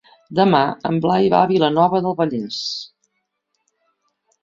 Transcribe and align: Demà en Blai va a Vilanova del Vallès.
Demà 0.37 0.61
en 0.89 0.97
Blai 1.03 1.27
va 1.35 1.43
a 1.43 1.51
Vilanova 1.53 2.01
del 2.09 2.19
Vallès. 2.25 2.61